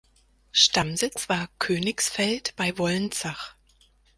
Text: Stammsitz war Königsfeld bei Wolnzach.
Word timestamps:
Stammsitz 0.51 1.29
war 1.29 1.47
Königsfeld 1.59 2.55
bei 2.55 2.75
Wolnzach. 2.79 3.53